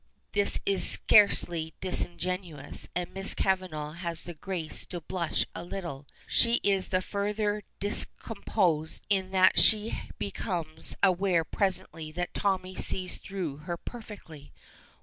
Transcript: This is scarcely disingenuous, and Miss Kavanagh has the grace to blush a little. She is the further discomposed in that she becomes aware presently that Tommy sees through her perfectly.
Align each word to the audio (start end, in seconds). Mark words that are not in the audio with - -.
This 0.31 0.57
is 0.65 0.83
scarcely 0.83 1.75
disingenuous, 1.79 2.89
and 2.95 3.13
Miss 3.13 3.35
Kavanagh 3.35 3.91
has 3.97 4.23
the 4.23 4.33
grace 4.33 4.83
to 4.87 4.99
blush 4.99 5.45
a 5.53 5.63
little. 5.63 6.07
She 6.25 6.55
is 6.63 6.87
the 6.87 7.03
further 7.03 7.61
discomposed 7.79 9.03
in 9.11 9.29
that 9.29 9.59
she 9.59 9.95
becomes 10.17 10.95
aware 11.03 11.43
presently 11.43 12.11
that 12.13 12.33
Tommy 12.33 12.73
sees 12.75 13.19
through 13.19 13.57
her 13.57 13.77
perfectly. 13.77 14.51